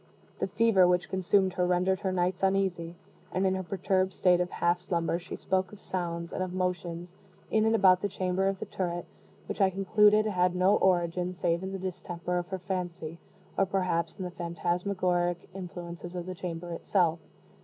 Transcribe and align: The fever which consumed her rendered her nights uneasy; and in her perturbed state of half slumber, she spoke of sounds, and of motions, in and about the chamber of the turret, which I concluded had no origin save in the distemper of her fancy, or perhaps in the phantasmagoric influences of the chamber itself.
The 0.39 0.47
fever 0.47 0.87
which 0.87 1.09
consumed 1.09 1.53
her 1.53 1.67
rendered 1.67 1.99
her 1.99 2.11
nights 2.11 2.41
uneasy; 2.41 2.95
and 3.31 3.45
in 3.45 3.53
her 3.53 3.61
perturbed 3.61 4.15
state 4.15 4.41
of 4.41 4.49
half 4.49 4.79
slumber, 4.79 5.19
she 5.19 5.35
spoke 5.35 5.71
of 5.71 5.79
sounds, 5.79 6.33
and 6.33 6.41
of 6.41 6.53
motions, 6.55 7.11
in 7.51 7.65
and 7.65 7.75
about 7.75 8.01
the 8.01 8.09
chamber 8.09 8.47
of 8.47 8.57
the 8.57 8.65
turret, 8.65 9.05
which 9.45 9.61
I 9.61 9.69
concluded 9.69 10.25
had 10.25 10.55
no 10.55 10.75
origin 10.77 11.33
save 11.33 11.61
in 11.61 11.71
the 11.71 11.77
distemper 11.77 12.39
of 12.39 12.47
her 12.47 12.57
fancy, 12.57 13.19
or 13.55 13.67
perhaps 13.67 14.17
in 14.17 14.25
the 14.25 14.31
phantasmagoric 14.31 15.47
influences 15.53 16.15
of 16.15 16.25
the 16.25 16.33
chamber 16.33 16.71
itself. 16.71 17.19